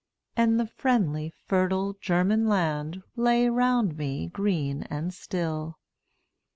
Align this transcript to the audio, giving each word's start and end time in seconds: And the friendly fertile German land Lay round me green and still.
And 0.35 0.59
the 0.59 0.65
friendly 0.65 1.29
fertile 1.45 1.93
German 2.01 2.47
land 2.47 3.03
Lay 3.15 3.49
round 3.49 3.97
me 3.99 4.25
green 4.25 4.81
and 4.89 5.13
still. 5.13 5.77